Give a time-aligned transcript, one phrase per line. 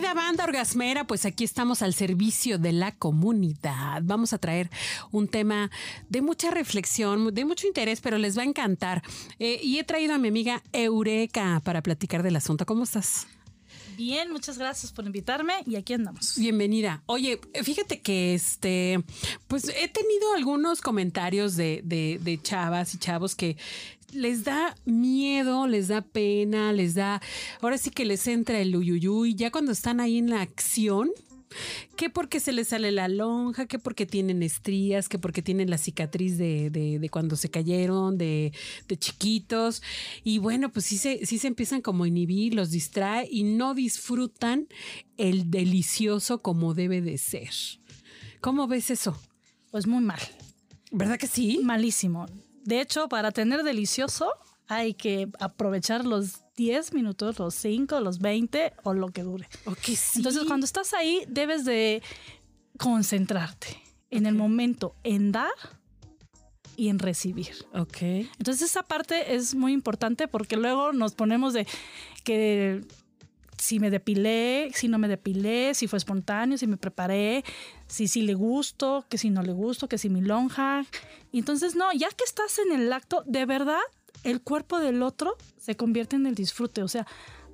[0.00, 4.00] Banda orgasmera, pues aquí estamos al servicio de la comunidad.
[4.02, 4.70] Vamos a traer
[5.12, 5.70] un tema
[6.08, 9.02] de mucha reflexión, de mucho interés, pero les va a encantar.
[9.38, 12.66] Eh, y he traído a mi amiga Eureka para platicar del asunto.
[12.66, 13.26] ¿Cómo estás?
[14.00, 16.32] Bien, muchas gracias por invitarme y aquí andamos.
[16.38, 17.02] Bienvenida.
[17.04, 19.04] Oye, fíjate que este,
[19.46, 23.58] pues he tenido algunos comentarios de, de, de chavas y chavos que
[24.14, 27.20] les da miedo, les da pena, les da,
[27.60, 31.10] ahora sí que les entra el uyuyuy, ya cuando están ahí en la acción,
[31.96, 35.78] que porque se les sale la lonja, que porque tienen estrías, que porque tienen la
[35.78, 38.52] cicatriz de, de, de cuando se cayeron, de,
[38.88, 39.82] de, chiquitos.
[40.24, 43.74] Y bueno, pues sí se, sí se empiezan como a inhibir, los distrae y no
[43.74, 44.68] disfrutan
[45.16, 47.50] el delicioso como debe de ser.
[48.40, 49.20] ¿Cómo ves eso?
[49.70, 50.20] Pues muy mal.
[50.90, 51.60] ¿Verdad que sí?
[51.62, 52.26] Malísimo.
[52.64, 54.32] De hecho, para tener delicioso
[54.70, 59.48] hay que aprovechar los 10 minutos, los 5, los 20 o lo que dure.
[59.66, 60.20] Okay, sí.
[60.20, 62.02] Entonces, cuando estás ahí, debes de
[62.78, 65.50] concentrarte en el momento, en dar
[66.76, 67.52] y en recibir.
[67.74, 68.02] Ok.
[68.38, 71.66] Entonces, esa parte es muy importante porque luego nos ponemos de
[72.22, 72.82] que
[73.58, 77.44] si me depilé, si no me depilé, si fue espontáneo, si me preparé,
[77.88, 80.86] si sí si le gusto, que si no le gusto, que si mi lonja.
[81.32, 83.80] Y entonces, no, ya que estás en el acto, de verdad,
[84.24, 86.82] el cuerpo del otro se convierte en el disfrute.
[86.82, 87.06] O sea,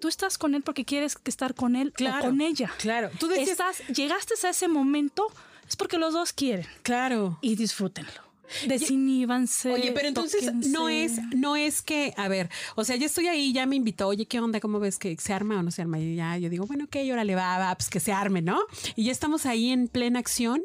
[0.00, 2.72] tú estás con él porque quieres estar con él claro, o con ella.
[2.78, 3.10] Claro.
[3.18, 5.26] Tú decías, estás, llegaste a ese momento,
[5.68, 6.66] es porque los dos quieren.
[6.82, 7.38] Claro.
[7.40, 8.32] Y disfrútenlo.
[8.66, 9.72] Desiníbanse.
[9.72, 10.68] Oye, pero entonces tóquense.
[10.70, 14.08] no es, no es que, a ver, o sea, ya estoy ahí, ya me invitó,
[14.08, 14.60] oye, ¿qué onda?
[14.60, 15.98] ¿Cómo ves que se arma o no se arma?
[15.98, 18.60] Y ya yo digo, bueno, ok, ahora le va, va, pues que se arme, ¿no?
[18.96, 20.62] Y ya estamos ahí en plena acción.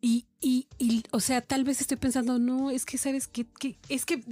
[0.00, 3.76] Y, y, y, o sea, tal vez estoy pensando, no, es que sabes que, que,
[3.88, 4.22] es que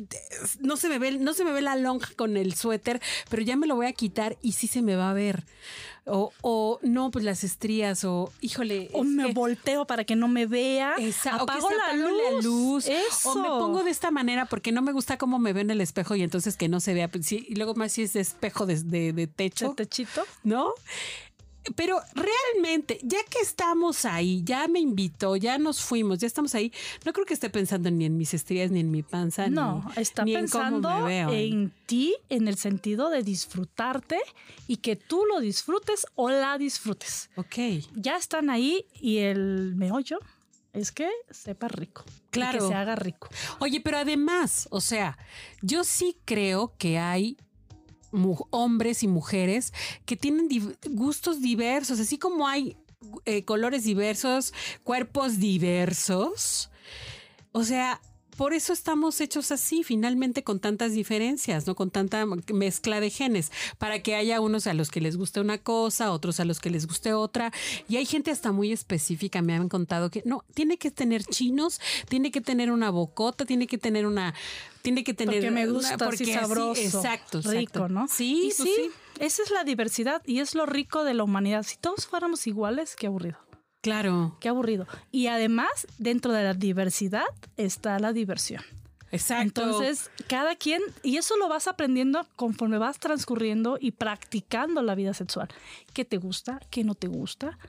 [0.61, 3.57] no se me ve, no se me ve la lonja con el suéter, pero ya
[3.57, 5.45] me lo voy a quitar y sí se me va a ver.
[6.05, 8.91] O, o no, pues las estrías, o híjole.
[8.93, 10.95] O me que, volteo para que no me vea.
[10.99, 12.87] Esa, apago, la, luz, la luz.
[12.87, 13.33] Eso.
[13.33, 15.81] O me pongo de esta manera porque no me gusta cómo me veo en el
[15.81, 17.11] espejo y entonces que no se vea.
[17.23, 19.71] Sí, y luego más si es de espejo de, de, de techo.
[19.71, 20.25] ¿De techito?
[20.45, 20.73] ¿No?
[21.75, 26.73] Pero realmente, ya que estamos ahí, ya me invitó, ya nos fuimos, ya estamos ahí,
[27.05, 30.03] no creo que esté pensando ni en mis estrías, ni en mi panza, no, ni,
[30.03, 31.31] está ni pensando en, cómo me veo.
[31.33, 34.19] en ti, en el sentido de disfrutarte
[34.67, 37.31] y que tú lo disfrutes o la disfrutes.
[37.37, 37.57] Ok.
[37.95, 40.19] Ya están ahí y el meollo
[40.73, 42.05] es que sepa rico.
[42.31, 42.59] Claro.
[42.59, 43.29] Y que se haga rico.
[43.61, 45.19] Oye, pero además, o sea,
[45.63, 47.39] yo sí creo que hay
[48.51, 49.73] hombres y mujeres
[50.05, 50.49] que tienen
[50.91, 52.77] gustos diversos, así como hay
[53.25, 54.53] eh, colores diversos,
[54.85, 56.71] cuerpos diversos.
[57.53, 58.01] O sea,
[58.37, 61.75] por eso estamos hechos así, finalmente con tantas diferencias, ¿no?
[61.75, 65.59] Con tanta mezcla de genes, para que haya unos a los que les guste una
[65.59, 67.53] cosa, otros a los que les guste otra.
[67.89, 71.81] Y hay gente hasta muy específica, me han contado que no, tiene que tener chinos,
[72.09, 74.35] tiene que tener una bocota, tiene que tener una
[74.83, 77.89] tiene que tener porque me gusta una, porque así sabroso, sí, exacto, rico, exacto.
[77.89, 78.07] ¿no?
[78.07, 81.65] Sí, pues sí, sí, esa es la diversidad y es lo rico de la humanidad.
[81.65, 83.46] Si todos fuéramos iguales, qué aburrido.
[83.87, 84.37] Claro.
[84.41, 84.89] Qué aburrido.
[85.13, 87.23] Y además, dentro de la diversidad
[87.57, 88.65] está la diversión.
[89.13, 89.63] Exacto.
[89.63, 95.15] Entonces, cada quien, y eso lo vas aprendiendo conforme vas transcurriendo y practicando la vida
[95.15, 95.51] sexual.
[95.93, 96.59] ¿Qué te gusta?
[96.69, 97.61] ¿Qué no te gusta?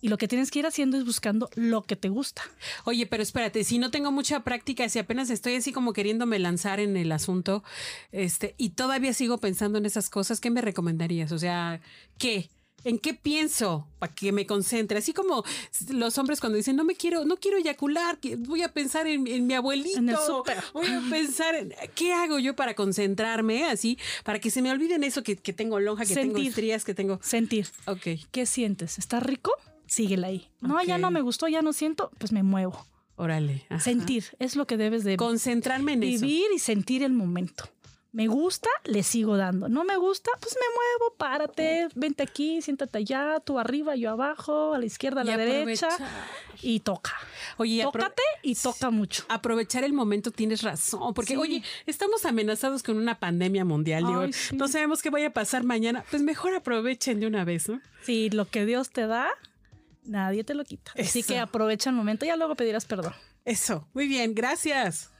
[0.00, 2.40] Y lo que tienes que ir haciendo es buscando lo que te gusta.
[2.84, 6.80] Oye, pero espérate, si no tengo mucha práctica, si apenas estoy así como queriéndome lanzar
[6.80, 7.64] en el asunto,
[8.12, 11.32] este, y todavía sigo pensando en esas cosas, ¿qué me recomendarías?
[11.32, 11.82] O sea,
[12.16, 12.48] ¿qué?
[12.86, 14.98] ¿En qué pienso para que me concentre?
[14.98, 15.42] Así como
[15.90, 19.46] los hombres cuando dicen, no me quiero, no quiero eyacular, voy a pensar en, en
[19.46, 19.98] mi abuelito.
[19.98, 20.58] En el súper.
[20.72, 25.02] Voy a pensar en qué hago yo para concentrarme así, para que se me olviden
[25.02, 26.32] eso que, que tengo lonja, que Sentir.
[26.34, 27.18] tengo estrías, que tengo.
[27.22, 27.66] Sentir.
[27.86, 28.06] Ok.
[28.30, 28.98] ¿Qué sientes?
[28.98, 29.52] ¿Está rico?
[29.88, 30.48] Síguela ahí.
[30.60, 32.86] No, ya no me gustó, ya no siento, pues me muevo.
[33.16, 33.64] Órale.
[33.70, 33.80] ajá.
[33.80, 36.24] Sentir es lo que debes de Concentrarme en eso.
[36.24, 37.64] vivir y sentir el momento.
[38.16, 39.68] Me gusta, le sigo dando.
[39.68, 44.72] No me gusta, pues me muevo, párate, vente aquí, siéntate allá, tú arriba, yo abajo,
[44.72, 45.88] a la izquierda, a Y la derecha
[46.62, 47.12] y toca.
[47.58, 49.22] Oye, y Tócate y toca mucho.
[49.28, 51.36] aprovechar el momento, tienes razón, porque Sí.
[51.38, 54.56] oye, estamos amenazados con una pandemia mundial, digo, Ay, sí.
[54.56, 57.82] no sabemos qué vaya a pasar mañana, pues mejor aprovechen de una vez, ¿no?
[58.04, 59.28] Si lo que Dios te da,
[60.04, 60.90] nadie te lo quita.
[60.98, 63.12] Así que aprovecha el momento, ya luego pedirás perdón.
[63.44, 65.10] Eso, muy bien, gracias.